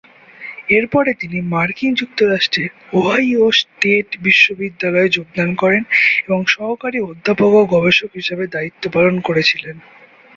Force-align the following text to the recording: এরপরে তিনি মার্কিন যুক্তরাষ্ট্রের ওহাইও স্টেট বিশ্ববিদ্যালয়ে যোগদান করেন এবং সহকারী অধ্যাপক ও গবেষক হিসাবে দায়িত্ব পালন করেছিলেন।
এরপরে 0.69 1.11
তিনি 1.13 1.37
মার্কিন 1.53 1.91
যুক্তরাষ্ট্রের 1.93 2.69
ওহাইও 2.93 3.45
স্টেট 3.59 4.09
বিশ্ববিদ্যালয়ে 4.21 5.09
যোগদান 5.09 5.49
করেন 5.55 5.83
এবং 6.25 6.39
সহকারী 6.47 6.99
অধ্যাপক 7.03 7.51
ও 7.53 7.63
গবেষক 7.73 8.09
হিসাবে 8.13 8.45
দায়িত্ব 8.47 8.83
পালন 8.95 9.15
করেছিলেন। 9.19 9.75